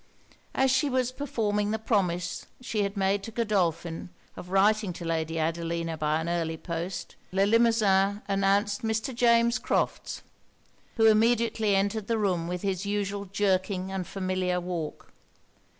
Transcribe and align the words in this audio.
As 0.55 0.71
she 0.71 0.89
was 0.89 1.11
performing 1.11 1.69
the 1.69 1.77
promise 1.77 2.47
she 2.59 2.81
had 2.81 2.97
made 2.97 3.21
to 3.21 3.29
Godolphin 3.31 4.09
of 4.35 4.49
writing 4.49 4.93
to 4.93 5.05
Lady 5.05 5.37
Adelina 5.37 5.95
by 5.95 6.19
an 6.19 6.27
early 6.27 6.57
post, 6.57 7.15
Le 7.31 7.41
Limosin 7.45 8.23
announced 8.27 8.81
Mr. 8.81 9.13
James 9.13 9.59
Crofts; 9.59 10.23
who 10.97 11.05
immediately 11.05 11.75
entered 11.75 12.07
the 12.07 12.17
room 12.17 12.47
with 12.47 12.63
his 12.63 12.83
usual 12.83 13.25
jerking 13.25 13.91
and 13.91 14.07
familiar 14.07 14.59
walk. 14.59 15.13